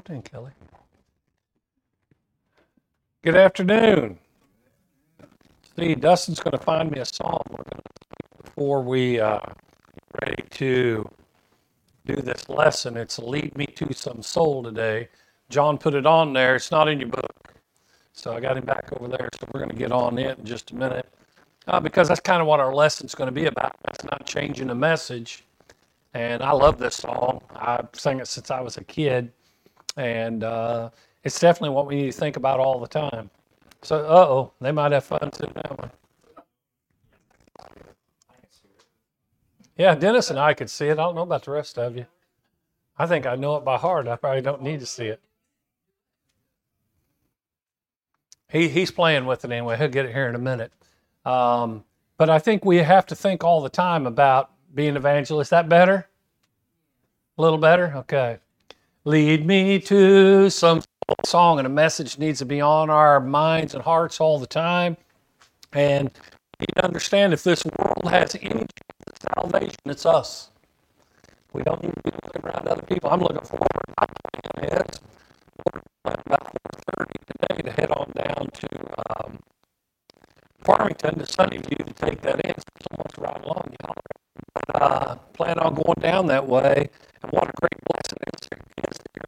[0.00, 0.50] afternoon, Kelly.
[3.22, 4.18] Good afternoon.
[5.78, 7.44] See, Dustin's going to find me a song
[8.42, 9.40] before we uh,
[10.22, 11.06] ready to
[12.06, 12.96] do this lesson.
[12.96, 15.10] It's Lead Me to Some Soul today.
[15.50, 16.56] John put it on there.
[16.56, 17.52] It's not in your book.
[18.14, 19.28] So I got him back over there.
[19.38, 21.12] So we're going to get on it in just a minute.
[21.68, 23.76] Uh, because that's kind of what our lesson's going to be about.
[23.84, 25.44] That's not changing the message.
[26.14, 27.42] And I love this song.
[27.54, 29.30] I've sang it since I was a kid.
[30.00, 30.90] And uh,
[31.24, 33.30] it's definitely what we need to think about all the time.
[33.82, 35.88] So, uh oh, they might have fun sitting that way.
[39.76, 40.92] Yeah, Dennis and I could see it.
[40.92, 42.06] I don't know about the rest of you.
[42.98, 44.08] I think I know it by heart.
[44.08, 45.20] I probably don't need to see it.
[48.50, 49.76] He, he's playing with it anyway.
[49.78, 50.72] He'll get it here in a minute.
[51.24, 51.84] Um,
[52.18, 55.50] but I think we have to think all the time about being evangelists.
[55.50, 56.08] That better?
[57.38, 57.92] A little better?
[57.98, 58.38] Okay.
[59.04, 60.82] Lead me to some
[61.24, 64.96] song, and a message needs to be on our minds and hearts all the time.
[65.72, 66.10] And
[66.60, 68.68] you need to understand if this world has any chance
[69.08, 70.50] of salvation, it's us.
[71.52, 73.10] We don't need to be looking around other people.
[73.10, 73.68] I'm looking forward.
[73.98, 74.06] My
[74.56, 74.86] plan
[76.26, 76.52] about
[76.98, 79.38] 4:30 today to head on down to um,
[80.64, 82.54] Farmington to Sunnyview to take that in.
[82.54, 83.94] So someone's ride along, y'all.
[84.54, 86.90] But, uh, plan on going down that way,
[87.22, 88.56] and what a great blessing it is to
[89.16, 89.24] hear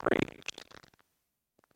[0.00, 0.64] preached.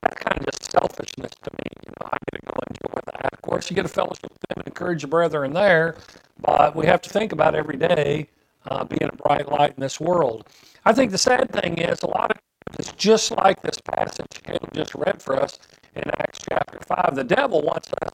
[0.03, 1.71] That's kind of just selfishness to me.
[1.87, 3.33] You know, I get to go enjoy with that.
[3.35, 5.97] Of course, you get a fellowship with them and encourage your brethren there,
[6.41, 8.29] but we have to think about every day
[8.67, 10.49] uh, being a bright light in this world.
[10.85, 12.39] I think the sad thing is a lot of
[12.79, 15.59] it's just like this passage Caleb just read for us
[15.95, 17.15] in Acts chapter 5.
[17.15, 18.11] The devil wants us,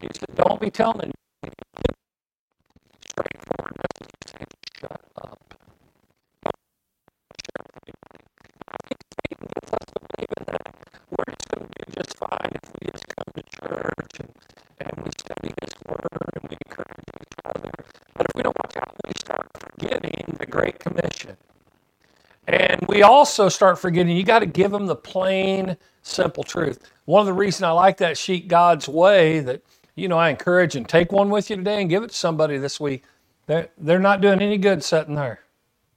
[0.00, 1.12] he don't be telling
[3.78, 4.10] message.
[4.80, 5.38] Shut up.
[9.28, 10.74] Satan gets us to believe in that.
[11.10, 14.30] We're just going to do just fine if we just come to church and,
[14.80, 17.70] and we study His Word and we encourage each other.
[18.14, 21.36] But if we don't watch out, we start forgetting the Great Commission.
[22.48, 26.90] And we also start forgetting you got to give them the plain, simple truth.
[27.04, 29.62] One of the reasons I like that sheet God's way that,
[29.94, 32.58] you know, I encourage and take one with you today and give it to somebody
[32.58, 33.04] this week.
[33.46, 35.40] They're, they're not doing any good sitting there.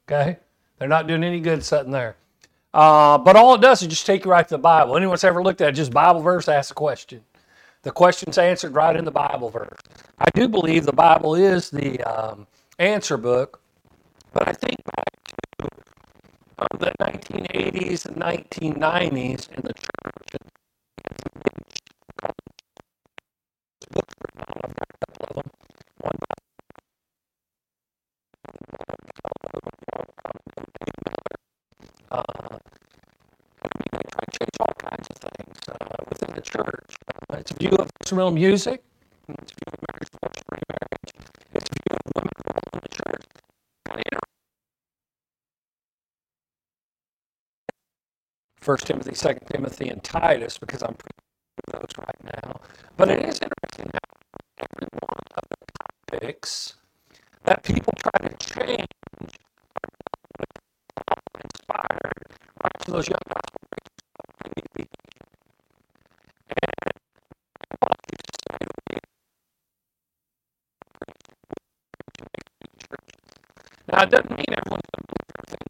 [0.08, 0.38] Okay?
[0.78, 2.18] They're not doing any good sitting there.
[2.74, 4.98] Uh, but all it does is just take you right to the Bible.
[4.98, 7.22] Anyone's ever looked at it, just Bible verse, ask a question.
[7.84, 9.80] The question's answered right in the Bible verse.
[10.20, 12.48] I do believe the Bible is the um,
[12.80, 13.62] answer book,
[14.34, 15.06] but I think back
[15.60, 15.68] to
[16.60, 20.42] um, the 1980s and 1990s in the church.
[24.64, 25.52] I've got a couple of them.
[26.00, 26.36] One by
[32.12, 32.24] uh,
[33.64, 36.96] I mean, they try to change all kinds of things uh, within the church.
[37.32, 38.84] Uh, it's a view of instrumental music.
[39.30, 40.10] It's a view of marriage,
[40.52, 41.12] remarriage.
[41.56, 43.26] It's a view of women's role in the church.
[48.62, 52.62] First Timothy, Second Timothy, and Titus, because I'm preaching those right now.
[52.98, 54.20] But it is interesting how
[54.60, 56.76] every one of the topics
[57.46, 58.88] that people try to change
[61.08, 62.24] are inspired
[62.86, 63.20] to those young
[73.92, 75.68] Now, it doesn't mean everyone's going to believe everything.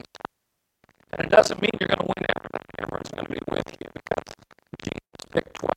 [1.14, 2.62] And it doesn't mean you're going to win everything.
[2.80, 4.36] Everyone's going to be with you because
[4.84, 5.72] Jesus picked 12.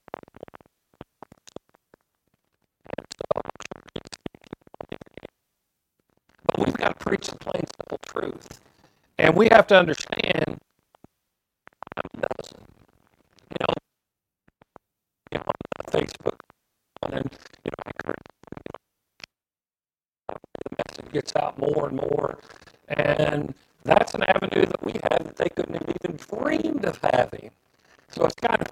[2.99, 3.43] And so
[6.47, 8.61] but we've got to preach the plain, simple truth.
[9.19, 10.59] And we have to understand
[11.97, 12.62] it doesn't.
[13.51, 13.75] You know,
[15.33, 16.39] you know, on Facebook,
[17.12, 17.25] and
[17.65, 18.22] you know, I encourage
[20.28, 22.39] the message gets out more and more,
[22.89, 27.51] and that's an avenue that we have that they couldn't have even dreamed of having.
[28.11, 28.69] So it's kind of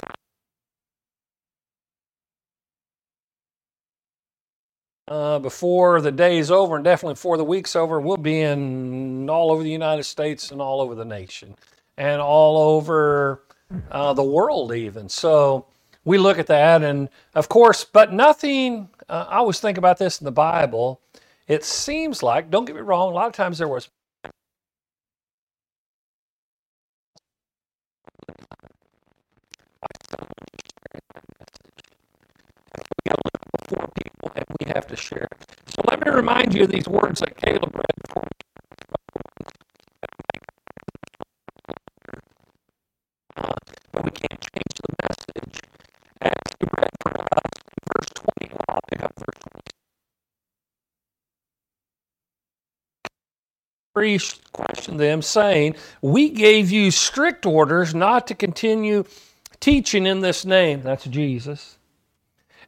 [5.09, 9.53] uh, before the day's over, and definitely before the week's over, we'll be in all
[9.53, 11.57] over the United States and all over the nation,
[11.99, 13.43] and all over
[13.93, 15.11] uh, the world, even.
[15.11, 15.67] So
[16.05, 18.91] we look at that, and of course, but nothing.
[19.09, 21.02] Uh, I always think about this in the Bible.
[21.49, 23.89] It seems like, don't get me wrong, a lot of times there was
[33.69, 35.29] before people and we have to share.
[35.69, 38.23] So let me remind you of these words that Caleb read for
[54.03, 59.05] priests questioned them, saying, We gave you strict orders not to continue
[59.61, 60.83] teaching in this name.
[60.83, 61.79] That's Jesus.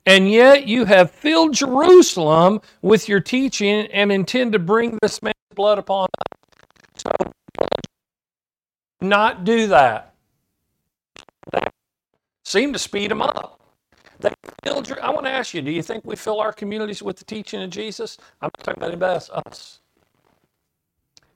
[0.07, 5.35] And yet you have filled Jerusalem with your teaching and intend to bring this man's
[5.57, 7.03] blood upon us.
[7.03, 7.33] So,
[9.01, 10.15] not do that.
[11.51, 11.73] That
[12.45, 13.61] seemed to speed them up.
[14.21, 14.31] They
[14.63, 17.25] filled I want to ask you, do you think we fill our communities with the
[17.25, 18.19] teaching of Jesus?
[18.41, 19.81] I'm not talking about anybody else, us.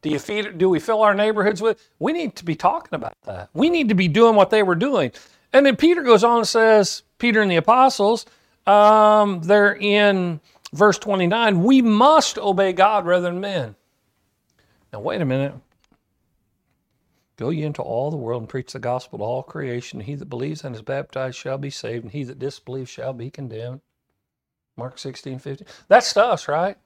[0.02, 1.88] Do you feed do we fill our neighborhoods with?
[1.98, 3.50] We need to be talking about that.
[3.52, 5.12] We need to be doing what they were doing.
[5.52, 8.26] And then Peter goes on and says, Peter and the apostles,
[8.66, 10.40] um, they're in
[10.72, 13.74] verse 29, we must obey God rather than men.
[14.92, 15.54] Now, wait a minute.
[17.36, 20.00] Go ye into all the world and preach the gospel to all creation.
[20.00, 23.30] He that believes and is baptized shall be saved, and he that disbelieves shall be
[23.30, 23.80] condemned.
[24.76, 25.66] Mark 16, 15.
[25.88, 26.76] That's us, right?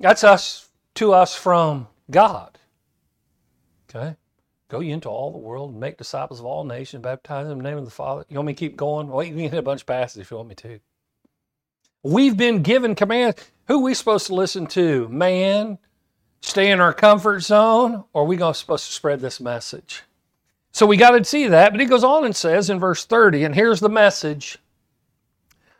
[0.00, 0.67] That's us
[0.98, 2.58] to us from God.
[3.88, 4.16] Okay?
[4.68, 7.64] Go ye into all the world and make disciples of all nations, baptize them in
[7.64, 8.24] the name of the Father.
[8.28, 9.08] You want me to keep going?
[9.08, 10.80] Well, you can hit a bunch of passages if you want me to.
[12.02, 13.42] We've been given commands.
[13.68, 15.08] Who are we supposed to listen to?
[15.08, 15.78] Man,
[16.40, 20.02] stay in our comfort zone, or are we going to supposed to spread this message?
[20.72, 21.72] So we got to see that.
[21.72, 24.58] But he goes on and says in verse 30, and here's the message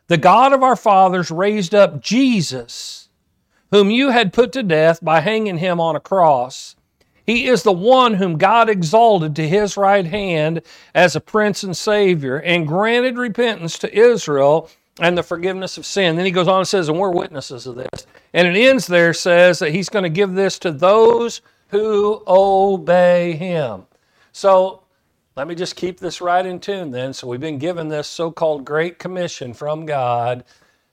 [0.07, 3.08] The God of our fathers raised up Jesus,
[3.71, 6.75] whom you had put to death by hanging him on a cross.
[7.25, 10.63] He is the one whom God exalted to his right hand
[10.95, 14.69] as a prince and savior and granted repentance to Israel
[14.99, 16.15] and the forgiveness of sin.
[16.15, 18.07] Then he goes on and says, and we're witnesses of this.
[18.33, 23.33] And it ends there, says that he's going to give this to those who obey
[23.33, 23.85] him.
[24.31, 24.81] So
[25.35, 27.13] let me just keep this right in tune then.
[27.13, 30.43] So we've been given this so called Great Commission from God.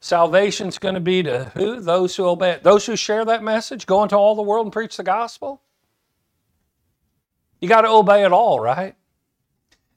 [0.06, 1.80] Salvation's going to be to who?
[1.80, 2.60] Those who obey.
[2.62, 5.60] Those who share that message, go into all the world and preach the gospel.
[7.60, 8.94] You got to obey it all, right?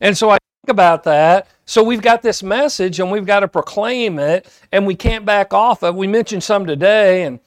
[0.01, 1.47] And so I think about that.
[1.65, 5.53] So we've got this message and we've got to proclaim it and we can't back
[5.53, 5.97] off of it.
[5.99, 7.39] We mentioned some today and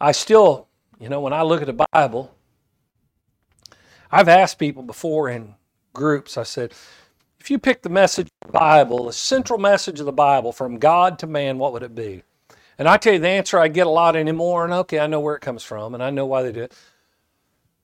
[0.00, 0.68] I still,
[0.98, 2.34] you know, when I look at the Bible,
[4.10, 5.54] I've asked people before in
[5.92, 6.72] groups, I said,
[7.46, 10.80] if you pick the message of the Bible, the central message of the Bible from
[10.80, 12.24] God to man, what would it be?
[12.76, 15.20] And I tell you the answer I get a lot anymore, and okay, I know
[15.20, 16.74] where it comes from and I know why they do it.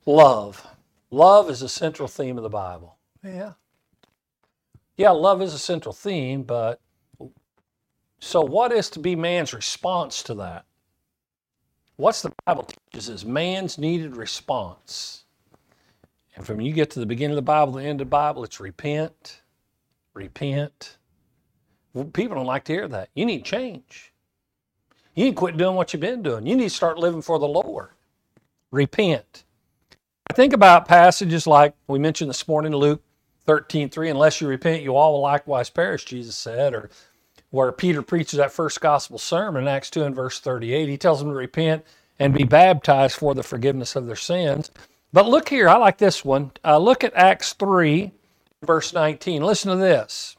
[0.05, 0.67] Love.
[1.13, 2.97] Love is a central theme of the Bible.
[3.23, 3.53] Yeah.
[4.97, 6.81] Yeah, love is a central theme, but
[8.19, 10.65] so what is to be man's response to that?
[11.95, 15.23] What's the Bible teaches is man's needed response.
[16.35, 18.43] And from you get to the beginning of the Bible, the end of the Bible,
[18.43, 19.42] it's repent,
[20.15, 20.97] repent.
[22.13, 23.11] People don't like to hear that.
[23.15, 24.13] You need change.
[25.15, 26.47] You need to quit doing what you've been doing.
[26.47, 27.91] You need to start living for the Lord.
[28.71, 29.45] Repent.
[30.31, 33.03] I think about passages like we mentioned this morning, Luke
[33.45, 36.89] 13, 3, unless you repent, you all will likewise perish, Jesus said, or
[37.51, 40.89] where Peter preaches that first gospel sermon in Acts 2 and verse 38.
[40.89, 41.85] He tells them to repent
[42.19, 44.71] and be baptized for the forgiveness of their sins.
[45.13, 46.53] But look here, I like this one.
[46.65, 48.13] Uh, look at Acts 3,
[48.63, 49.43] verse 19.
[49.43, 50.37] Listen to this.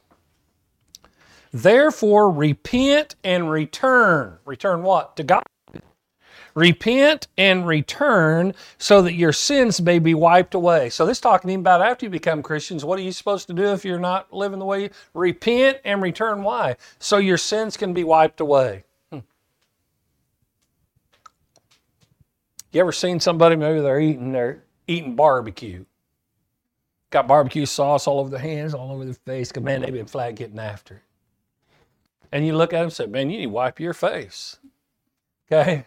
[1.51, 4.39] Therefore, repent and return.
[4.45, 5.15] Return what?
[5.17, 5.43] To God.
[6.55, 10.89] Repent and return so that your sins may be wiped away.
[10.89, 13.83] So this talking about after you become Christians, what are you supposed to do if
[13.83, 16.43] you're not living the way you repent and return?
[16.43, 16.75] Why?
[16.99, 18.83] So your sins can be wiped away.
[19.11, 19.19] Hmm.
[22.71, 25.85] You ever seen somebody maybe they're eating they're eating barbecue?
[27.13, 29.51] Got barbecue sauce all over their hands, all over their face.
[29.51, 31.01] Cause man, they've been flat getting after it.
[32.31, 34.57] And you look at them and say, Man, you need to wipe your face.
[35.51, 35.85] Okay?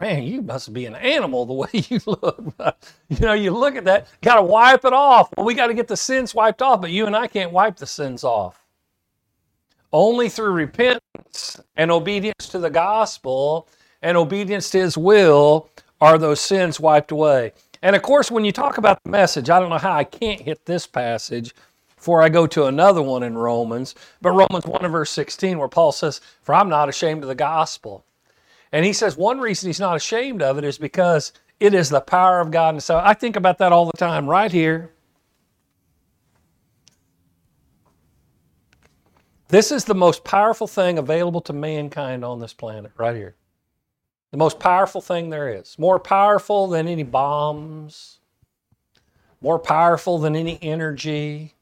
[0.00, 2.54] man, you must be an animal the way you look.
[3.08, 5.30] you know, you look at that, got to wipe it off.
[5.36, 7.76] Well, we got to get the sins wiped off, but you and I can't wipe
[7.76, 8.64] the sins off.
[9.92, 13.68] Only through repentance and obedience to the gospel
[14.02, 15.68] and obedience to his will
[16.00, 17.52] are those sins wiped away.
[17.84, 20.40] And of course, when you talk about the message, I don't know how I can't
[20.40, 21.54] hit this passage
[21.94, 25.68] before I go to another one in Romans, but Romans 1 and verse 16, where
[25.68, 28.04] Paul says, For I'm not ashamed of the gospel
[28.74, 32.00] and he says one reason he's not ashamed of it is because it is the
[32.00, 32.74] power of God.
[32.74, 34.90] And so I think about that all the time, right here.
[39.46, 43.36] This is the most powerful thing available to mankind on this planet, right here.
[44.34, 45.78] The most powerful thing there is.
[45.78, 48.18] More powerful than any bombs,
[49.40, 51.54] more powerful than any energy,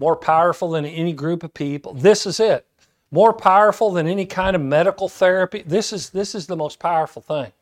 [0.00, 1.94] more powerful than any group of people.
[1.94, 2.66] This is it
[3.12, 5.62] more powerful than any kind of medical therapy.
[5.64, 7.52] This is, this is the most powerful thing.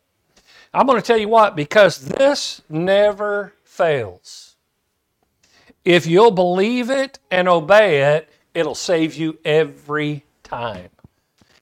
[0.72, 4.56] I'm going to tell you what, because this never fails.
[5.84, 10.88] If you'll believe it and obey it, it'll save you every time.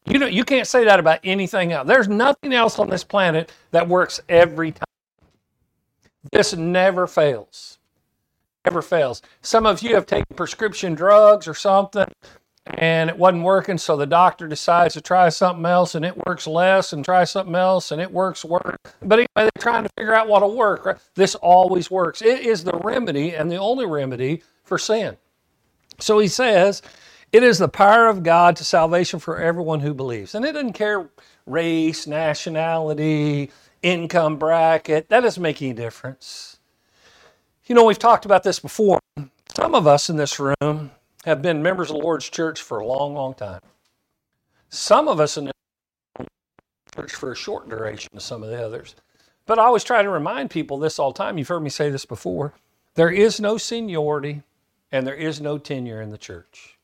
[0.07, 1.87] You know, you can't say that about anything else.
[1.87, 4.85] There's nothing else on this planet that works every time.
[6.33, 7.79] This never fails.
[8.65, 9.23] Never fails.
[9.43, 12.07] Some of you have taken prescription drugs or something
[12.67, 16.47] and it wasn't working, so the doctor decides to try something else and it works
[16.47, 18.77] less and try something else and it works worse.
[19.03, 20.85] But anyway, they're trying to figure out what'll work.
[20.85, 20.97] Right?
[21.15, 22.23] This always works.
[22.23, 25.17] It is the remedy and the only remedy for sin.
[25.99, 26.83] So he says,
[27.33, 30.35] it is the power of God to salvation for everyone who believes.
[30.35, 31.09] And it doesn't care
[31.47, 33.51] race, nationality,
[33.83, 35.09] income bracket.
[35.09, 36.59] That doesn't make any difference.
[37.67, 38.99] You know, we've talked about this before.
[39.55, 40.91] Some of us in this room
[41.25, 43.61] have been members of the Lord's church for a long, long time.
[44.69, 45.53] Some of us in the
[46.95, 48.97] church for a short duration to some of the others.
[49.47, 51.39] But I always try to remind people this all the time.
[51.39, 52.55] You've heard me say this before.
[52.95, 54.43] There is no seniority
[54.93, 56.79] and there is no tenure in the church.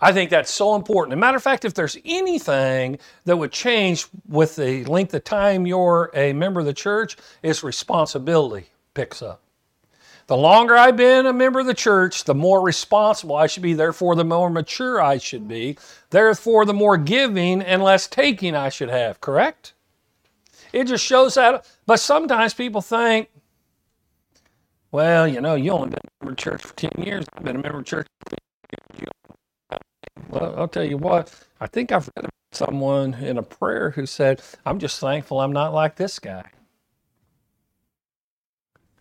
[0.00, 1.12] I think that's so important.
[1.12, 5.24] As a matter of fact, if there's anything that would change with the length of
[5.24, 9.42] time you're a member of the church, it's responsibility picks up.
[10.26, 13.74] The longer I've been a member of the church, the more responsible I should be.
[13.74, 15.76] Therefore, the more mature I should be.
[16.10, 19.20] Therefore, the more giving and less taking I should have.
[19.20, 19.72] Correct?
[20.72, 21.66] It just shows that.
[21.84, 23.28] But sometimes people think,
[24.92, 27.26] well, you know, you only been a member of church for 10 years.
[27.34, 29.19] I've been a member of church for 10 years.
[30.28, 34.42] Well, I'll tell you what, I think I've read someone in a prayer who said,
[34.66, 36.50] I'm just thankful I'm not like this guy.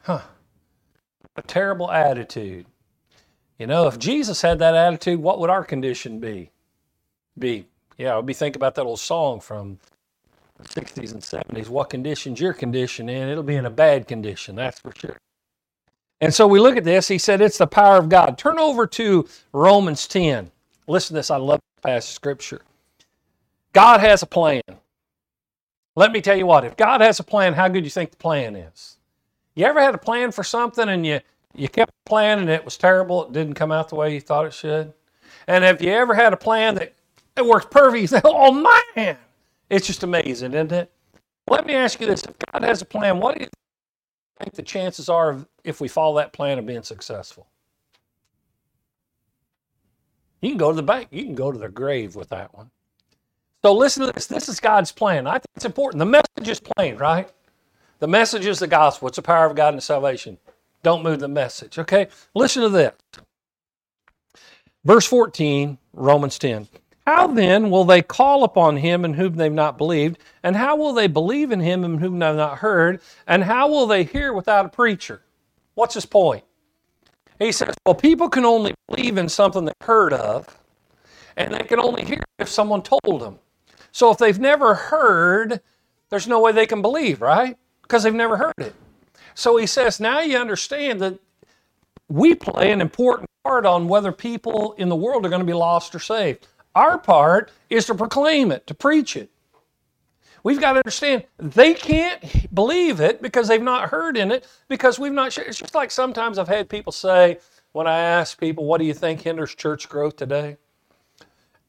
[0.03, 0.21] Huh
[1.39, 2.65] a terrible attitude.
[3.57, 6.51] You know, if Jesus had that attitude, what would our condition be?
[7.37, 7.65] Be,
[7.97, 9.79] yeah, I'll be thinking about that old song from
[10.57, 11.69] the 60s and 70s.
[11.69, 13.29] What condition's your condition in?
[13.29, 15.17] It'll be in a bad condition, that's for sure.
[16.21, 17.07] And so we look at this.
[17.07, 18.37] He said it's the power of God.
[18.37, 20.51] Turn over to Romans 10.
[20.89, 21.31] Listen to this.
[21.31, 22.61] I love this passage of scripture.
[23.73, 24.63] God has a plan.
[25.95, 28.11] Let me tell you what, if God has a plan, how good do you think
[28.11, 28.97] the plan is?
[29.55, 31.19] You ever had a plan for something and you,
[31.53, 34.53] you kept planning it was terrible, it didn't come out the way you thought it
[34.53, 34.93] should?
[35.47, 36.93] And have you ever had a plan that
[37.37, 38.13] it works perfect?
[38.25, 38.51] Oh
[38.95, 39.17] man,
[39.69, 40.91] it's just amazing, isn't it?
[41.47, 43.49] Let me ask you this if God has a plan, what do you
[44.39, 47.47] think the chances are if we follow that plan of being successful?
[50.41, 52.71] You can go to the bank, you can go to the grave with that one.
[53.61, 54.27] So listen to this.
[54.27, 55.27] This is God's plan.
[55.27, 55.99] I think it's important.
[55.99, 57.29] The message is plain, right?
[57.99, 59.09] The message is the gospel.
[59.09, 60.37] It's the power of God and salvation.
[60.81, 61.77] Don't move the message.
[61.77, 62.07] Okay?
[62.33, 62.93] Listen to this.
[64.85, 66.69] Verse 14, Romans 10.
[67.05, 70.19] How then will they call upon him in whom they've not believed?
[70.43, 73.01] And how will they believe in him in whom they've not heard?
[73.27, 75.21] And how will they hear without a preacher?
[75.73, 76.43] What's his point?
[77.39, 80.59] He says, well, people can only believe in something they've heard of,
[81.37, 83.39] and they can only hear if someone told them.
[83.91, 85.61] So if they've never heard,
[86.09, 87.57] there's no way they can believe, right?
[87.89, 88.75] because they've never heard it.
[89.33, 91.17] So he says, now you understand that
[92.07, 95.53] we play an important part on whether people in the world are going to be
[95.53, 96.47] lost or saved.
[96.75, 99.31] Our part is to proclaim it, to preach it.
[100.43, 104.99] We've got to understand they can't believe it because they've not heard in it because
[104.99, 105.47] we've not shared.
[105.47, 107.39] It's just like sometimes I've had people say,
[107.71, 110.57] when I ask people, what do you think hinders church growth today?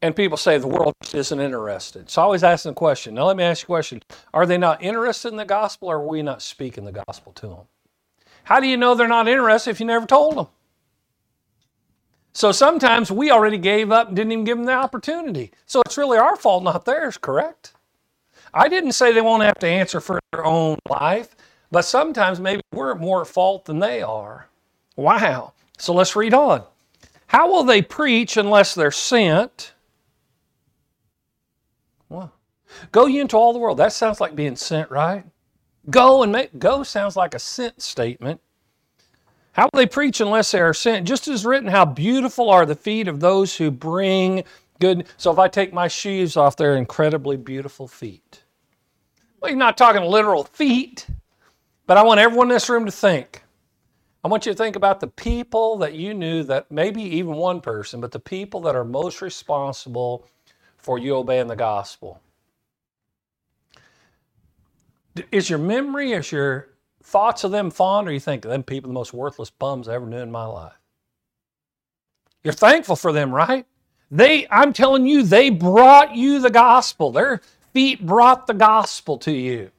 [0.03, 2.09] And people say the world just isn't interested.
[2.09, 3.15] So I always ask them a question.
[3.15, 4.03] Now let me ask you a question.
[4.33, 7.49] Are they not interested in the gospel or are we not speaking the gospel to
[7.49, 7.65] them?
[8.45, 10.47] How do you know they're not interested if you never told them?
[12.33, 15.51] So sometimes we already gave up and didn't even give them the opportunity.
[15.67, 17.75] So it's really our fault, not theirs, correct?
[18.53, 21.37] I didn't say they won't have to answer for their own life,
[21.71, 24.49] but sometimes maybe we're more at fault than they are.
[24.97, 25.53] Wow.
[25.79, 26.65] So let's read on.
[27.29, 29.73] How will they preach unless they're sent?
[32.09, 32.33] Well,
[32.91, 33.79] go ye into all the world.
[33.79, 35.25] That sounds like being sent, right?
[35.89, 38.41] Go and make go sounds like a sent statement.
[39.53, 41.07] How will they preach unless they are sent?
[41.07, 44.45] Just as written, how beautiful are the feet of those who bring
[44.81, 45.07] good.
[45.17, 48.40] So if I take my shoes off, they're incredibly beautiful feet.
[49.41, 51.07] Well, you're not talking literal feet,
[51.87, 53.43] but I want everyone in this room to think.
[54.23, 57.63] I want you to think about the people that you knew that maybe even one
[57.63, 60.27] person, but the people that are most responsible
[60.77, 62.21] for you obeying the gospel.
[65.33, 66.69] Is your memory, is your
[67.03, 69.95] thoughts of them fond, or you think of them people the most worthless bums I
[69.95, 70.75] ever knew in my life?
[72.45, 73.67] You're thankful for them, right?
[74.11, 77.11] They, I'm telling you, they brought you the gospel.
[77.11, 77.41] Their
[77.73, 79.71] feet brought the gospel to you.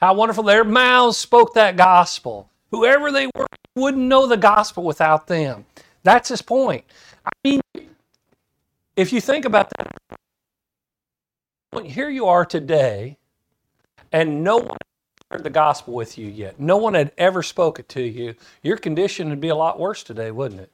[0.00, 2.48] How wonderful their mouths spoke that gospel.
[2.70, 5.66] Whoever they were wouldn't know the gospel without them.
[6.02, 6.84] That's his point.
[7.24, 7.60] I mean,
[8.96, 9.96] if you think about that,
[11.84, 13.16] here you are today,
[14.10, 14.78] and no one
[15.30, 16.58] heard the gospel with you yet.
[16.58, 18.34] No one had ever spoken it to you.
[18.62, 20.72] Your condition would be a lot worse today, wouldn't it?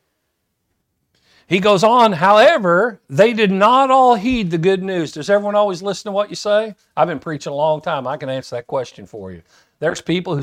[1.49, 5.13] He goes on, however, they did not all heed the good news.
[5.13, 6.75] Does everyone always listen to what you say?
[6.97, 8.07] I've been preaching a long time.
[8.07, 9.43] I can answer that question for you.
[9.79, 10.43] There's people who,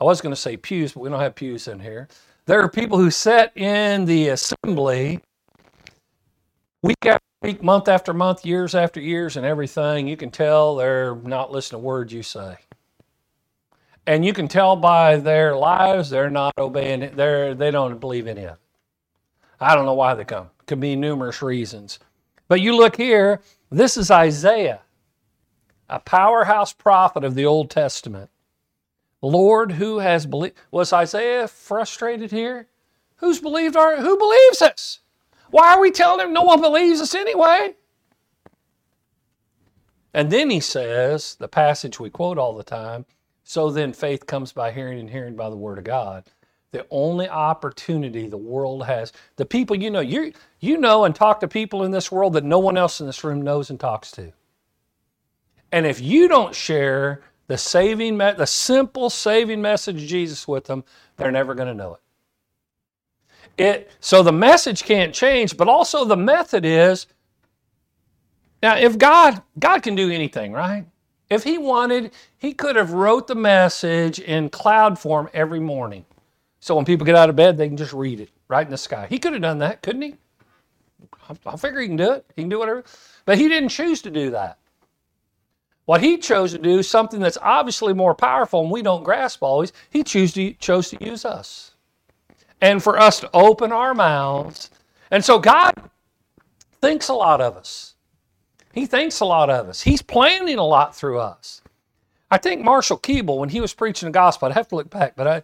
[0.00, 2.08] I was going to say pews, but we don't have pews in here.
[2.46, 5.20] There are people who sit in the assembly
[6.82, 10.08] week after week, month after month, years after years, and everything.
[10.08, 12.56] You can tell they're not listening to words you say.
[14.08, 17.16] And you can tell by their lives they're not obeying it.
[17.16, 18.56] They're, they don't believe in it.
[19.62, 20.50] I don't know why they come.
[20.66, 22.00] Could be numerous reasons.
[22.48, 23.40] But you look here,
[23.70, 24.80] this is Isaiah,
[25.88, 28.30] a powerhouse prophet of the Old Testament.
[29.22, 30.56] Lord, who has believed?
[30.72, 32.66] Was Isaiah frustrated here?
[33.16, 35.00] Who's believed our who believes us?
[35.50, 37.76] Why are we telling him no one believes us anyway?
[40.12, 43.06] And then he says, the passage we quote all the time,
[43.44, 46.24] so then faith comes by hearing and hearing by the word of God
[46.72, 49.12] the only opportunity the world has.
[49.36, 52.44] The people you know, you you know and talk to people in this world that
[52.44, 54.32] no one else in this room knows and talks to.
[55.70, 60.84] And if you don't share the saving, the simple saving message of Jesus with them,
[61.16, 63.62] they're never going to know it.
[63.62, 67.06] It so the message can't change, but also the method is.
[68.62, 70.86] Now, if God God can do anything, right?
[71.28, 76.06] If He wanted, He could have wrote the message in cloud form every morning
[76.62, 78.78] so when people get out of bed, they can just read it right in the
[78.78, 79.08] sky.
[79.10, 80.14] He could have done that, couldn't he?
[81.44, 82.24] I figure he can do it.
[82.36, 82.84] He can do whatever.
[83.24, 84.58] But he didn't choose to do that.
[85.86, 89.42] What he chose to do, is something that's obviously more powerful and we don't grasp
[89.42, 91.72] always, he chose to, chose to use us.
[92.60, 94.70] And for us to open our mouths.
[95.10, 95.74] And so God
[96.80, 97.96] thinks a lot of us.
[98.72, 99.82] He thinks a lot of us.
[99.82, 101.60] He's planning a lot through us.
[102.30, 105.14] I think Marshall Keeble, when he was preaching the gospel, I'd have to look back,
[105.16, 105.42] but I,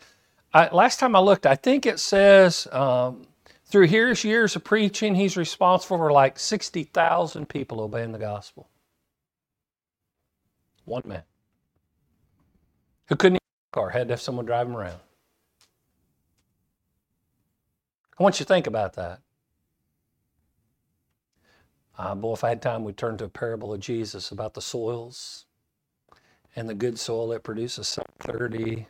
[0.52, 3.26] I, last time I looked, I think it says um,
[3.66, 8.68] through his years of preaching, he's responsible for like 60,000 people obeying the gospel.
[10.84, 11.22] One man
[13.08, 13.40] who couldn't even
[13.72, 15.00] a car, had to have someone drive him around.
[18.18, 19.20] I want you to think about that.
[21.98, 24.62] Uh, boy, if I had time, we'd turn to a parable of Jesus about the
[24.62, 25.46] soils
[26.56, 28.86] and the good soil that produces 30,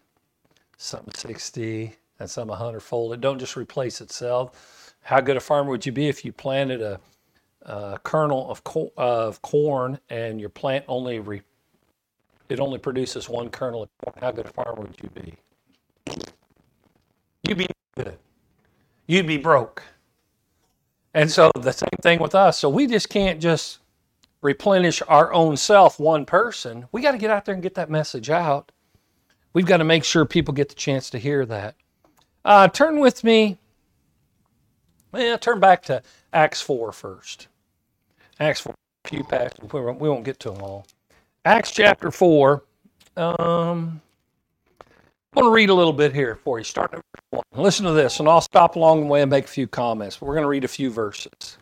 [0.79, 3.13] some 60 and some 100 fold.
[3.13, 4.95] It don't just replace itself.
[5.03, 7.01] How good a farmer would you be if you planted a,
[7.63, 11.43] a kernel of, co- of corn and your plant only re-
[12.49, 14.17] it only produces one kernel of corn?
[14.21, 15.35] How good a farmer would you be?
[17.47, 18.19] You'd be good.
[19.07, 19.83] You'd be broke.
[21.15, 22.59] And so the same thing with us.
[22.59, 23.79] So we just can't just
[24.43, 26.87] replenish our own self, one person.
[26.93, 28.71] We got to get out there and get that message out.
[29.59, 31.75] We've got to make sure people get the chance to hear that.
[32.45, 33.59] Uh, turn with me,
[35.11, 36.01] well, turn back to
[36.33, 37.49] Acts 4 first.
[38.39, 40.87] Acts 4, a few passages, we won't get to them all.
[41.45, 42.63] Acts chapter 4.
[43.17, 44.01] Um,
[44.79, 46.65] I want to read a little bit here for you.
[46.65, 47.01] Start at
[47.33, 47.61] verse 1.
[47.61, 50.21] Listen to this, and I'll stop along the way and make a few comments.
[50.21, 51.59] We're going to read a few verses.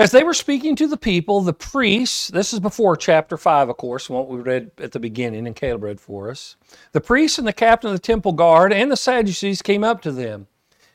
[0.00, 3.76] As they were speaking to the people, the priests, this is before chapter 5, of
[3.76, 6.56] course, what we read at the beginning and Caleb read for us.
[6.92, 10.10] The priests and the captain of the temple guard and the Sadducees came up to
[10.10, 10.46] them,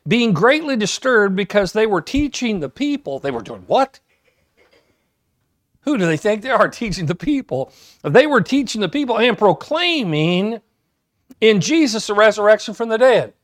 [0.08, 3.20] being greatly disturbed because they were teaching the people.
[3.20, 4.00] They were doing what?
[5.82, 7.72] Who do they think they are teaching the people?
[8.02, 10.62] They were teaching the people and proclaiming
[11.40, 13.36] in Jesus the resurrection from the dead.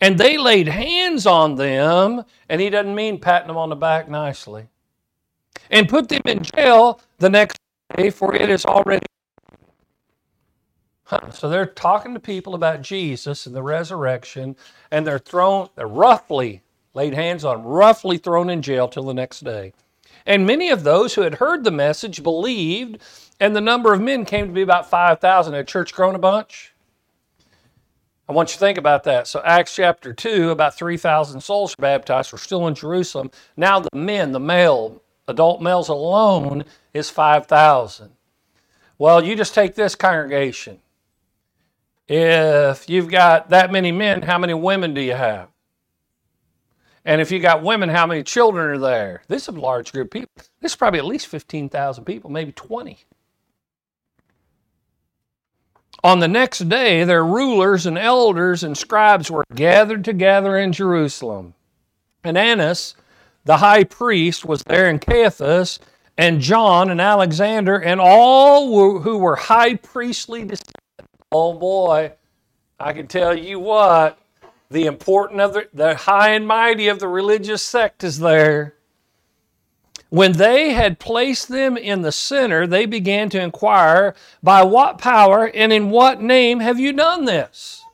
[0.00, 4.08] And they laid hands on them, and he doesn't mean patting them on the back
[4.08, 4.68] nicely,
[5.70, 7.58] and put them in jail the next
[7.96, 9.06] day, for it is already.
[11.04, 11.30] Huh.
[11.32, 14.56] So they're talking to people about Jesus and the resurrection,
[14.90, 16.62] and they're thrown, they're roughly
[16.94, 19.72] laid hands on, roughly thrown in jail till the next day.
[20.26, 23.02] And many of those who had heard the message believed,
[23.40, 25.54] and the number of men came to be about 5,000.
[25.54, 26.69] Had church grown a bunch?
[28.30, 29.26] I want you to think about that.
[29.26, 32.32] So, Acts chapter 2, about 3,000 souls were baptized.
[32.32, 33.32] We're still in Jerusalem.
[33.56, 36.64] Now, the men, the male, adult males alone,
[36.94, 38.12] is 5,000.
[38.98, 40.78] Well, you just take this congregation.
[42.06, 45.48] If you've got that many men, how many women do you have?
[47.04, 49.22] And if you got women, how many children are there?
[49.26, 50.30] This is a large group of people.
[50.60, 52.96] This is probably at least 15,000 people, maybe 20.
[56.02, 61.54] On the next day, their rulers and elders and scribes were gathered together in Jerusalem.
[62.24, 62.94] And Annas,
[63.44, 65.78] the high priest, was there, and Caiaphas,
[66.16, 70.72] and John, and Alexander, and all who were high priestly descendants.
[71.32, 72.12] Oh boy,
[72.78, 74.18] I can tell you what,
[74.70, 78.74] the important of the, the high and mighty of the religious sect is there.
[80.10, 85.46] When they had placed them in the center, they began to inquire, By what power
[85.46, 87.84] and in what name have you done this?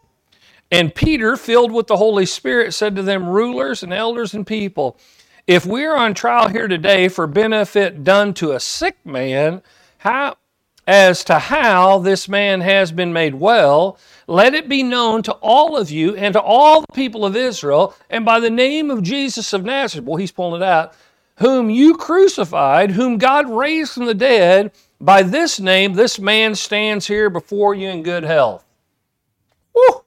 [0.71, 4.99] And Peter, filled with the Holy Spirit, said to them, Rulers and elders and people,
[5.47, 9.63] if we are on trial here today for benefit done to a sick man,
[9.99, 10.39] how,
[10.87, 15.77] as to how this man has been made well, let it be known to all
[15.77, 19.53] of you and to all the people of Israel, and by the name of Jesus
[19.53, 20.95] of Nazareth, well, he's pulling it out,
[21.38, 27.07] whom you crucified, whom God raised from the dead, by this name, this man stands
[27.07, 28.64] here before you in good health.
[29.75, 30.05] Woo!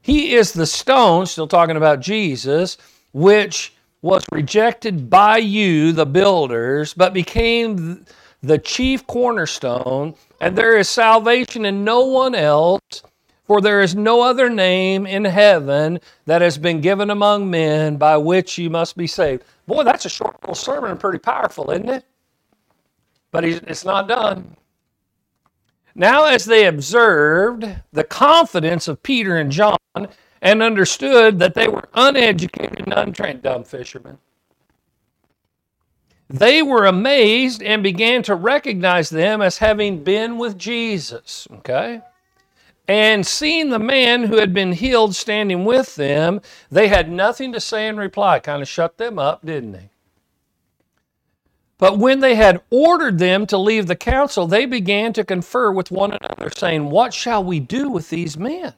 [0.00, 2.78] He is the stone, still talking about Jesus,
[3.12, 8.04] which was rejected by you, the builders, but became
[8.42, 13.02] the chief cornerstone, and there is salvation in no one else,
[13.46, 18.16] for there is no other name in heaven that has been given among men by
[18.16, 19.44] which you must be saved.
[19.66, 22.04] Boy, that's a short little sermon and pretty powerful, isn't it?
[23.30, 24.56] But it's not done.
[25.94, 29.76] Now, as they observed the confidence of Peter and John
[30.42, 34.18] and understood that they were uneducated and untrained, dumb fishermen,
[36.28, 41.46] they were amazed and began to recognize them as having been with Jesus.
[41.52, 42.00] Okay?
[42.88, 47.60] And seeing the man who had been healed standing with them, they had nothing to
[47.60, 48.40] say in reply.
[48.40, 49.90] Kind of shut them up, didn't they?
[51.78, 55.90] But when they had ordered them to leave the council, they began to confer with
[55.90, 58.74] one another, saying, What shall we do with these men?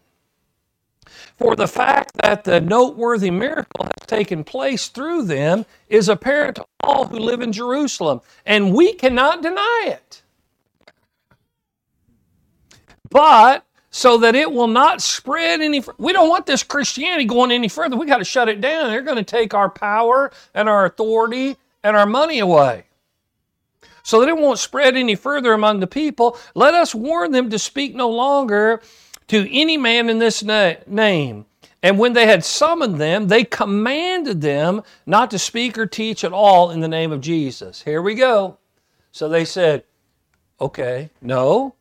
[1.39, 6.67] For the fact that the noteworthy miracle has taken place through them is apparent to
[6.83, 10.23] all who live in Jerusalem, and we cannot deny it.
[13.11, 13.66] But
[13.97, 17.97] so that it will not spread any we don't want this Christianity going any further.
[17.97, 18.91] We got to shut it down.
[18.91, 22.85] They're going to take our power and our authority and our money away.
[24.03, 27.59] So that it won't spread any further among the people, let us warn them to
[27.59, 28.83] speak no longer
[29.29, 31.47] to any man in this na- name.
[31.83, 36.35] And when they had summoned them, they commanded them not to speak or teach at
[36.35, 37.81] all in the name of Jesus.
[37.81, 38.59] Here we go.
[39.11, 39.85] So they said,
[40.61, 41.77] Okay, no.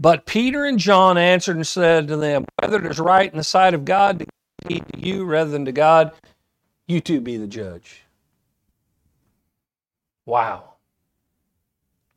[0.00, 3.44] But Peter and John answered and said to them, Whether it is right in the
[3.44, 4.26] sight of God to
[4.66, 6.12] heed to you rather than to God,
[6.88, 8.02] you too be the judge.
[10.24, 10.74] Wow.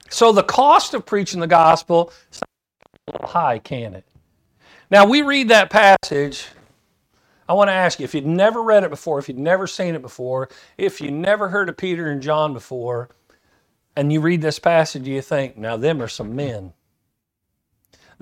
[0.10, 2.40] So the cost of preaching the gospel is
[3.22, 4.06] high, can it?
[4.90, 6.48] Now, we read that passage.
[7.50, 9.96] I want to ask you if you'd never read it before, if you'd never seen
[9.96, 13.10] it before, if you never heard of Peter and John before,
[13.96, 16.74] and you read this passage, you think, now, them are some men.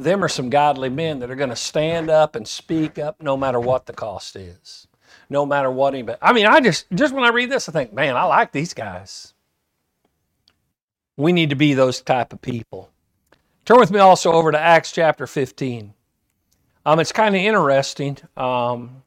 [0.02, 3.38] Them are some godly men that are going to stand up and speak up no
[3.38, 4.88] matter what the cost is,
[5.30, 6.18] no matter what anybody.
[6.24, 8.74] I mean, I just, just when I read this, I think, man, I like these
[8.74, 9.36] guys.
[11.18, 12.90] We need to be those type of people.
[13.64, 15.94] Turn with me also over to Acts chapter 15.
[16.84, 18.18] Um, it's kind of interesting.
[18.36, 19.04] Um,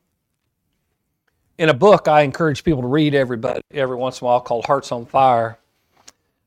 [1.58, 4.66] in a book I encourage people to read everybody every once in a while called
[4.66, 5.58] Hearts on Fire.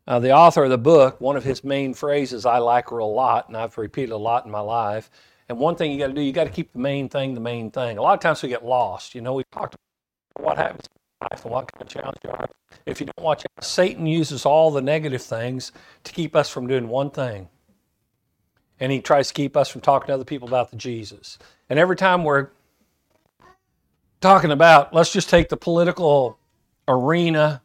[0.08, 3.06] Uh, the author of the book, one of his main phrases I like her a
[3.06, 5.12] lot, and I've repeated a lot in my life.
[5.50, 7.42] And one thing you got to do, you got to keep the main thing the
[7.42, 7.98] main thing.
[7.98, 9.16] A lot of times we get lost.
[9.16, 9.76] You know, we talked
[10.36, 10.86] about what happens
[11.22, 12.50] in life and what kind of challenge you are.
[12.86, 15.72] If you don't watch out, Satan uses all the negative things
[16.06, 17.50] to keep us from doing one thing
[18.80, 21.38] and he tries to keep us from talking to other people about the Jesus.
[21.70, 22.50] And every time we're
[24.22, 26.38] talking about, let's just take the political
[26.88, 27.62] arena,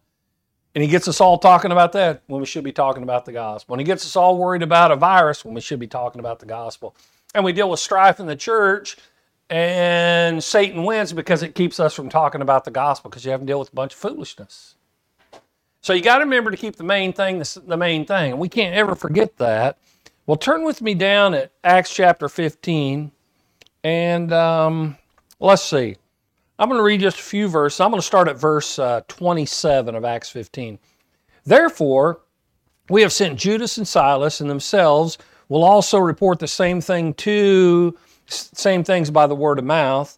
[0.74, 3.32] and he gets us all talking about that when we should be talking about the
[3.32, 3.74] gospel.
[3.74, 6.38] And he gets us all worried about a virus when we should be talking about
[6.38, 6.94] the gospel.
[7.35, 8.96] And we deal with strife in the church,
[9.50, 13.40] and Satan wins because it keeps us from talking about the gospel because you have
[13.40, 14.76] to deal with a bunch of foolishness.
[15.82, 18.38] So you got to remember to keep the main thing the main thing.
[18.38, 19.78] We can't ever forget that.
[20.26, 23.11] Well, turn with me down at Acts chapter 15,
[23.82, 24.96] and um,
[25.40, 25.96] let's see.
[26.62, 27.81] I'm going to read just a few verses.
[27.81, 30.79] I'm going to start at verse uh, 27 of Acts 15.
[31.44, 32.20] Therefore,
[32.88, 37.98] we have sent Judas and Silas, and themselves will also report the same thing to
[38.27, 40.16] same things by the word of mouth.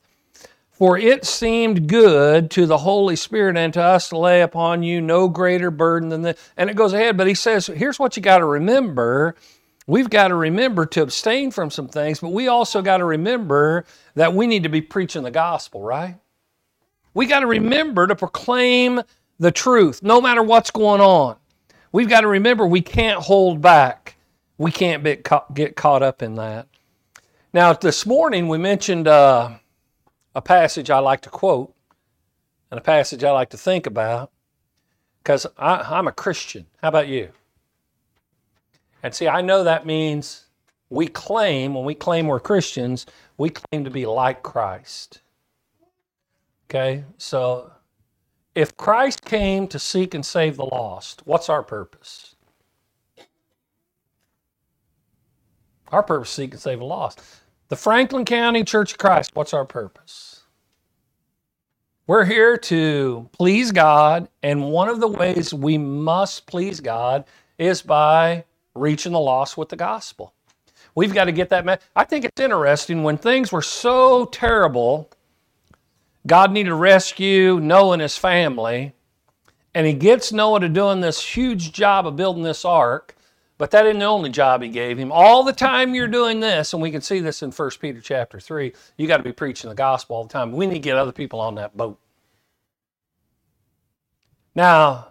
[0.70, 5.00] For it seemed good to the Holy Spirit and to us to lay upon you
[5.00, 6.50] no greater burden than this.
[6.58, 9.34] And it goes ahead, but he says, here's what you got to remember.
[9.86, 13.86] We've got to remember to abstain from some things, but we also got to remember
[14.14, 16.16] that we need to be preaching the gospel, right?
[17.14, 19.02] We got to remember to proclaim
[19.38, 21.36] the truth no matter what's going on.
[21.92, 24.16] We've got to remember we can't hold back.
[24.58, 26.66] We can't get get caught up in that.
[27.52, 29.50] Now, this morning we mentioned uh,
[30.34, 31.72] a passage I like to quote
[32.70, 34.32] and a passage I like to think about
[35.22, 36.66] because I'm a Christian.
[36.82, 37.30] How about you?
[39.04, 40.46] And see, I know that means
[40.90, 45.20] we claim, when we claim we're Christians, we claim to be like Christ.
[46.74, 47.04] Okay?
[47.18, 47.70] So
[48.56, 52.34] if Christ came to seek and save the lost, what's our purpose?
[55.92, 57.20] Our purpose is to seek and save the lost.
[57.68, 60.42] The Franklin County Church of Christ, what's our purpose?
[62.08, 67.24] We're here to please God, and one of the ways we must please God
[67.56, 70.34] is by reaching the lost with the gospel.
[70.96, 71.82] We've got to get that.
[71.94, 75.10] I think it's interesting when things were so terrible
[76.26, 78.94] God needed to rescue Noah and his family,
[79.74, 83.16] and he gets Noah to doing this huge job of building this ark.
[83.56, 85.12] But that isn't the only job he gave him.
[85.12, 88.40] All the time you're doing this, and we can see this in 1 Peter chapter
[88.40, 90.50] 3, you got to be preaching the gospel all the time.
[90.52, 92.00] We need to get other people on that boat.
[94.56, 95.08] Now,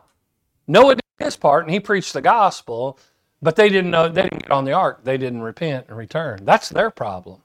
[0.68, 3.00] Noah did his part, and he preached the gospel,
[3.42, 5.06] but they didn't know they didn't get on the ark.
[5.06, 6.44] They didn't repent and return.
[6.44, 7.42] That's their problem.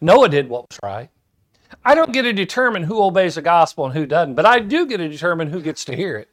[0.00, 1.10] Noah did what was right.
[1.84, 4.86] I don't get to determine who obeys the gospel and who doesn't, but I do
[4.86, 6.28] get to determine who gets to hear it.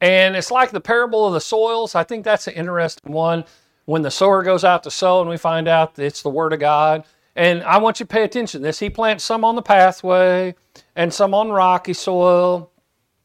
[0.00, 1.94] And it's like the parable of the soils.
[1.94, 3.44] I think that's an interesting one.
[3.86, 6.60] When the sower goes out to sow and we find out it's the word of
[6.60, 7.04] God.
[7.34, 8.78] And I want you to pay attention to this.
[8.78, 10.54] He plants some on the pathway,
[10.96, 12.70] and some on rocky soil,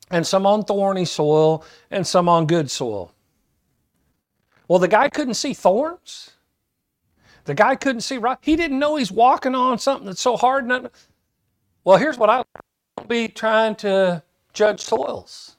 [0.09, 3.13] and some on thorny soil, and some on good soil.
[4.67, 6.31] Well, the guy couldn't see thorns.
[7.51, 8.37] The guy couldn't see right.
[8.39, 10.71] He didn't know he's walking on something that's so hard.
[11.83, 12.45] Well, here's what I
[12.95, 15.57] will be trying to judge soils.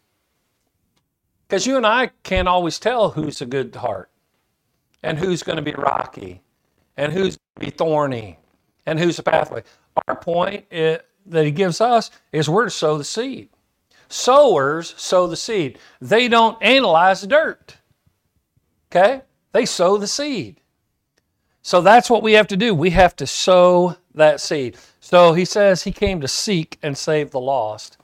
[1.46, 4.08] Because you and I can't always tell who's a good heart
[5.02, 6.40] and who's going to be rocky
[6.96, 8.38] and who's going to be thorny
[8.86, 9.62] and who's a pathway.
[10.08, 13.50] Our point is, that he gives us is we're to sow the seed.
[14.08, 15.78] Sowers sow the seed.
[16.00, 17.76] They don't analyze the dirt.
[18.90, 19.20] Okay?
[19.52, 20.61] They sow the seed.
[21.62, 22.74] So that's what we have to do.
[22.74, 24.76] We have to sow that seed.
[25.00, 27.98] So he says he came to seek and save the lost.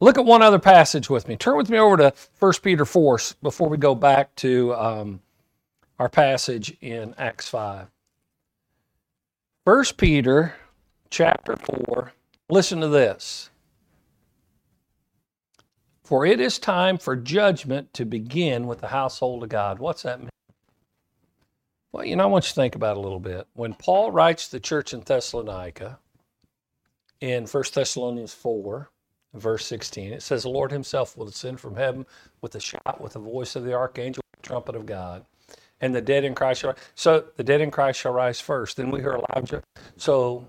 [0.00, 1.36] Look at one other passage with me.
[1.36, 5.20] Turn with me over to 1 Peter 4 before we go back to um,
[5.98, 7.86] our passage in Acts 5.
[9.64, 10.54] 1 Peter
[11.10, 12.12] chapter 4,
[12.50, 13.50] listen to this.
[16.02, 19.78] For it is time for judgment to begin with the household of God.
[19.78, 20.28] What's that mean?
[21.94, 23.46] Well, you know, I want you to think about it a little bit.
[23.52, 26.00] When Paul writes the church in Thessalonica
[27.20, 28.90] in 1 Thessalonians 4,
[29.34, 32.04] verse 16, it says, The Lord himself will descend from heaven
[32.40, 35.24] with a shout, with the voice of the archangel, the trumpet of God.
[35.80, 36.74] And the dead in Christ shall.
[36.96, 38.76] So the dead in Christ shall rise first.
[38.76, 39.62] Then we hear Elijah.
[39.96, 40.48] So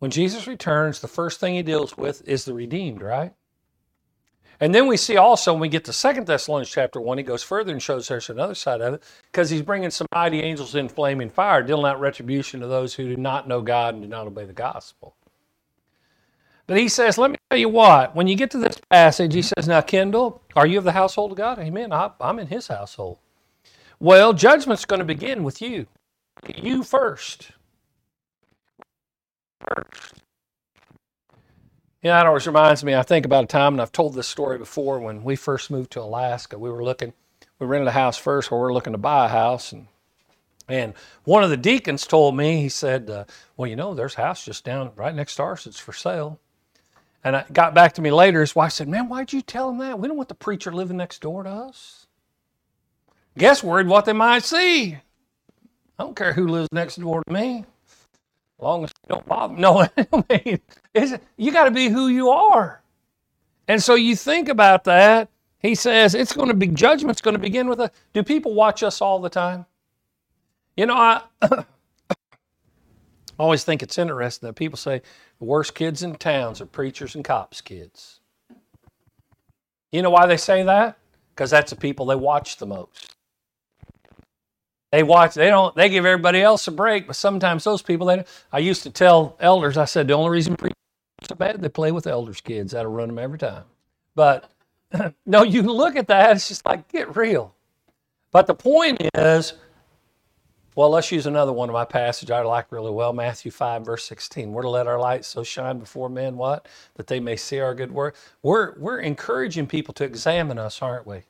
[0.00, 3.32] when Jesus returns, the first thing he deals with is the redeemed, right?
[4.60, 7.42] And then we see also when we get to Second Thessalonians chapter 1, he goes
[7.42, 10.88] further and shows us another side of it because he's bringing some mighty angels in
[10.88, 14.26] flaming fire, dealing out retribution to those who do not know God and do not
[14.26, 15.14] obey the gospel.
[16.66, 19.42] But he says, let me tell you what, when you get to this passage, he
[19.42, 21.58] says, Now, Kendall, are you of the household of God?
[21.58, 21.92] Amen.
[21.92, 23.18] I'm in his household.
[24.00, 25.86] Well, judgment's going to begin with you.
[26.56, 27.50] You first.
[29.60, 30.23] First.
[32.04, 34.28] You know, that always reminds me, I think about a time, and I've told this
[34.28, 37.14] story before, when we first moved to Alaska, we were looking,
[37.58, 39.72] we rented a house first where we were looking to buy a house.
[39.72, 39.86] And,
[40.68, 40.92] and
[41.24, 43.24] one of the deacons told me, he said, uh,
[43.56, 45.66] well, you know, there's a house just down right next to ours.
[45.66, 46.38] It's for sale.
[47.24, 48.42] And it got back to me later.
[48.42, 49.98] His wife said, man, why'd you tell him that?
[49.98, 52.06] We don't want the preacher living next door to us.
[53.38, 54.98] Guess worried what they might see.
[55.98, 57.64] I don't care who lives next door to me
[58.64, 59.54] long as you don't bother.
[59.54, 60.60] No, I mean,
[61.36, 62.82] you got to be who you are.
[63.68, 65.28] And so you think about that.
[65.58, 67.90] He says it's going to be judgment's going to begin with a.
[68.12, 69.66] Do people watch us all the time?
[70.76, 71.22] You know, I
[73.38, 75.00] always think it's interesting that people say
[75.38, 78.20] the worst kids in towns are preachers and cops' kids.
[79.92, 80.98] You know why they say that?
[81.34, 83.14] Because that's the people they watch the most.
[84.94, 85.34] They watch.
[85.34, 85.74] They don't.
[85.74, 88.06] They give everybody else a break, but sometimes those people.
[88.06, 88.24] They.
[88.52, 89.76] I used to tell elders.
[89.76, 90.76] I said the only reason preachers
[91.24, 92.70] so bad they play with elders' kids.
[92.70, 93.64] That'll run them every time.
[94.14, 94.52] But
[95.26, 96.36] no, you look at that.
[96.36, 97.52] It's just like get real.
[98.30, 99.54] But the point is,
[100.76, 104.04] well, let's use another one of my passages I like really well, Matthew 5, verse
[104.04, 104.52] 16.
[104.52, 106.68] We're to let our light so shine before men, what?
[106.94, 108.14] That they may see our good work.
[108.44, 111.22] We're, we're encouraging people to examine us, aren't we?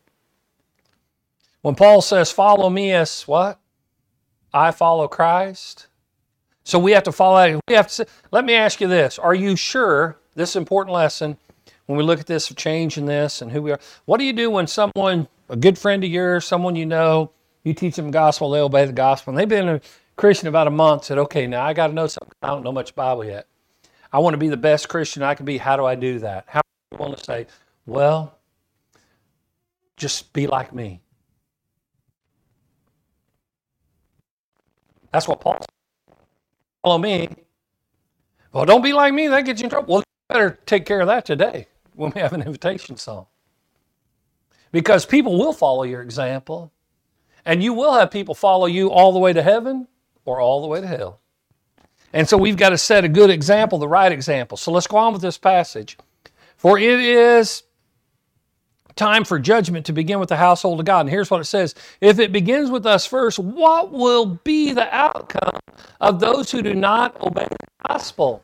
[1.64, 3.58] When Paul says, follow me as what?
[4.52, 5.86] I follow Christ.
[6.62, 7.58] So we have to follow.
[7.66, 8.06] We have to.
[8.30, 10.18] Let me ask you this: Are you sure?
[10.34, 11.38] This important lesson.
[11.86, 14.24] When we look at this of change in this and who we are, what do
[14.24, 17.30] you do when someone, a good friend of yours, someone you know,
[17.62, 19.80] you teach them the gospel, they obey the gospel, and they've been a
[20.16, 21.04] Christian about a month.
[21.06, 22.34] Said, okay, now I got to know something.
[22.42, 23.46] I don't know much Bible yet.
[24.12, 25.56] I want to be the best Christian I can be.
[25.56, 26.44] How do I do that?
[26.46, 27.46] How do you want to say,
[27.86, 28.36] well,
[29.96, 31.00] just be like me.
[35.14, 36.16] That's what Paul said.
[36.82, 37.28] Follow me.
[38.52, 39.28] Well, don't be like me.
[39.28, 39.94] That gets you in trouble.
[39.94, 43.26] Well, better take care of that today when we have an invitation song.
[44.72, 46.72] Because people will follow your example.
[47.44, 49.86] And you will have people follow you all the way to heaven
[50.24, 51.20] or all the way to hell.
[52.12, 54.56] And so we've got to set a good example, the right example.
[54.56, 55.96] So let's go on with this passage.
[56.56, 57.62] For it is
[58.96, 61.00] time for judgment to begin with the household of God.
[61.02, 64.94] And here's what it says If it begins with us first, what will be the
[64.94, 65.60] outcome
[66.00, 67.56] of those who do not obey the
[67.88, 68.42] gospel?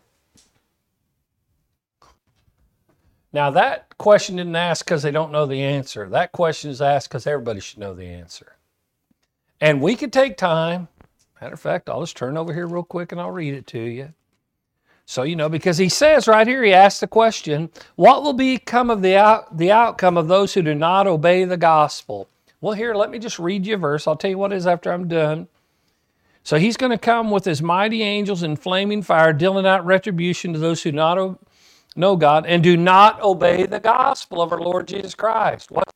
[3.33, 6.09] Now, that question didn't ask because they don't know the answer.
[6.09, 8.57] That question is asked because everybody should know the answer.
[9.61, 10.89] And we could take time.
[11.41, 13.81] Matter of fact, I'll just turn over here real quick and I'll read it to
[13.81, 14.15] you.
[15.11, 18.91] So, you know, because he says right here, he asks the question, what will become
[18.91, 22.29] of the, out, the outcome of those who do not obey the gospel?
[22.61, 24.07] Well, here, let me just read you a verse.
[24.07, 25.49] I'll tell you what it is after I'm done.
[26.45, 30.53] So he's going to come with his mighty angels in flaming fire, dealing out retribution
[30.53, 31.41] to those who not
[31.97, 35.73] know God and do not obey the gospel of our Lord Jesus Christ.
[35.73, 35.91] What?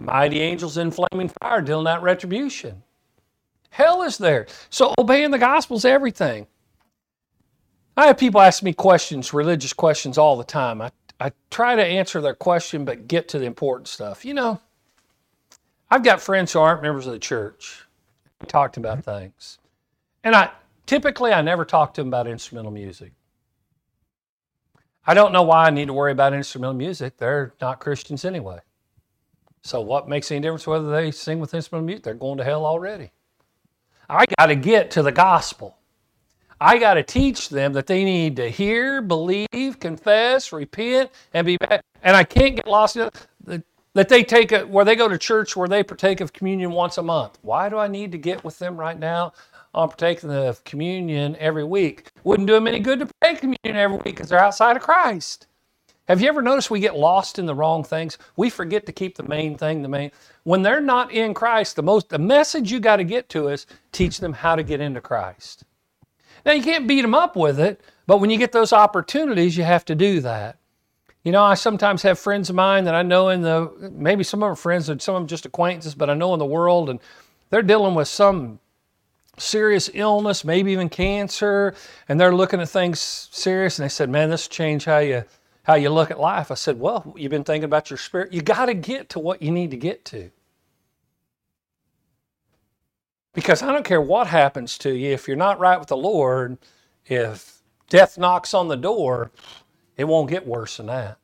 [0.00, 2.84] Mighty angels in flaming fire, dealing out retribution.
[3.68, 4.46] Hell is there.
[4.70, 6.46] So obeying the gospel is everything.
[7.96, 10.80] I have people ask me questions, religious questions, all the time.
[10.80, 14.24] I, I try to answer their question, but get to the important stuff.
[14.24, 14.60] You know,
[15.90, 17.84] I've got friends who aren't members of the church.
[18.40, 19.18] We talked about mm-hmm.
[19.18, 19.58] things.
[20.24, 20.50] And I
[20.86, 23.12] typically I never talk to them about instrumental music.
[25.06, 27.18] I don't know why I need to worry about instrumental music.
[27.18, 28.60] They're not Christians anyway.
[29.62, 32.04] So what makes any difference whether they sing with instrumental music?
[32.04, 33.10] They're going to hell already.
[34.08, 35.76] I got to get to the gospel.
[36.62, 41.56] I got to teach them that they need to hear, believe, confess, repent, and be
[41.56, 41.82] back.
[42.04, 43.10] And I can't get lost in.
[43.94, 46.98] That they take it where they go to church where they partake of communion once
[46.98, 47.36] a month.
[47.42, 49.32] Why do I need to get with them right now
[49.74, 52.12] on partaking of communion every week?
[52.22, 55.48] Wouldn't do them any good to partake communion every week because they're outside of Christ.
[56.06, 58.18] Have you ever noticed we get lost in the wrong things?
[58.36, 60.12] We forget to keep the main thing the main.
[60.44, 63.66] When they're not in Christ, the most the message you got to get to is
[63.90, 65.64] teach them how to get into Christ.
[66.44, 69.64] Now, you can't beat them up with it, but when you get those opportunities, you
[69.64, 70.58] have to do that.
[71.24, 74.42] You know, I sometimes have friends of mine that I know in the, maybe some
[74.42, 76.44] of them are friends and some of them just acquaintances, but I know in the
[76.44, 76.98] world, and
[77.50, 78.58] they're dealing with some
[79.38, 81.74] serious illness, maybe even cancer,
[82.08, 85.24] and they're looking at things serious, and they said, man, this will change how you,
[85.62, 86.50] how you look at life.
[86.50, 88.32] I said, well, you've been thinking about your spirit.
[88.32, 90.30] You got to get to what you need to get to.
[93.34, 96.58] Because I don't care what happens to you, if you're not right with the Lord,
[97.06, 99.30] if death knocks on the door,
[99.96, 101.18] it won't get worse than that.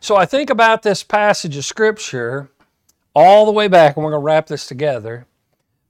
[0.00, 2.50] So I think about this passage of Scripture
[3.14, 5.26] all the way back, and we're going to wrap this together.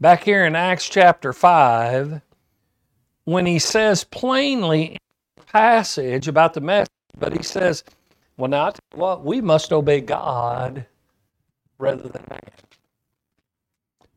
[0.00, 2.20] Back here in Acts chapter 5,
[3.24, 4.98] when he says plainly
[5.46, 7.82] passage about the message, but he says,
[8.36, 9.24] well, now, what?
[9.24, 10.86] We must obey God
[11.78, 12.40] rather than man.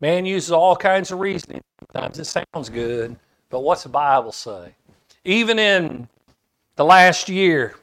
[0.01, 1.61] Man uses all kinds of reasoning.
[1.91, 3.15] Sometimes it sounds good,
[3.49, 4.75] but what's the Bible say?
[5.25, 6.07] Even in
[6.75, 7.75] the last year,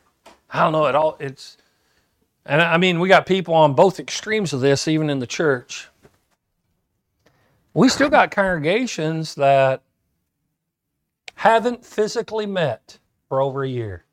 [0.50, 1.58] I don't know, it all it's
[2.46, 5.88] and I mean we got people on both extremes of this, even in the church.
[7.74, 9.82] We still got congregations that
[11.34, 12.98] haven't physically met
[13.28, 14.04] for over a year.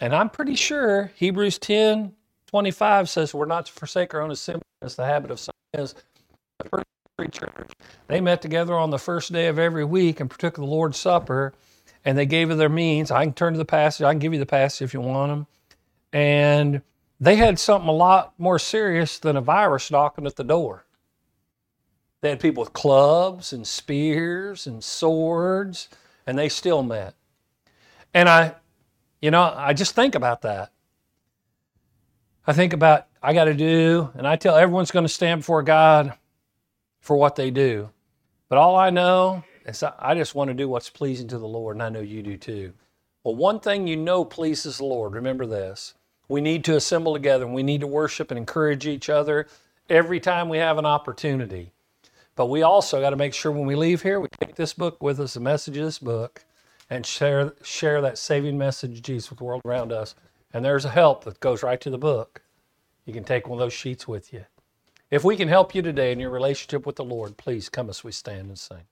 [0.00, 2.12] And I'm pretty sure Hebrews 10
[2.46, 5.94] 25 says we're not to forsake our own assembly as the habit of some is
[6.58, 7.70] the first church.
[8.08, 10.98] They met together on the first day of every week and partook of the Lord's
[10.98, 11.52] Supper,
[12.04, 13.10] and they gave of their means.
[13.10, 14.04] I can turn to the passage.
[14.04, 15.46] I can give you the passage if you want them.
[16.12, 16.82] And
[17.18, 20.84] they had something a lot more serious than a virus knocking at the door.
[22.20, 25.88] They had people with clubs and spears and swords,
[26.26, 27.14] and they still met.
[28.14, 28.54] And I,
[29.20, 30.72] you know, I just think about that.
[32.46, 35.62] I think about I got to do, and I tell everyone's going to stand before
[35.62, 36.12] God
[37.00, 37.90] for what they do.
[38.48, 41.76] But all I know is I just want to do what's pleasing to the Lord,
[41.76, 42.72] and I know you do too.
[43.24, 45.94] Well, one thing you know pleases the Lord, remember this.
[46.28, 49.48] We need to assemble together and we need to worship and encourage each other
[49.90, 51.72] every time we have an opportunity.
[52.36, 55.02] But we also got to make sure when we leave here, we take this book
[55.02, 56.44] with us, the message of this book,
[56.90, 60.14] and share, share that saving message of Jesus with the world around us.
[60.56, 62.40] And there's a help that goes right to the book.
[63.04, 64.46] You can take one of those sheets with you.
[65.10, 68.02] If we can help you today in your relationship with the Lord, please come as
[68.02, 68.84] we stand and sing.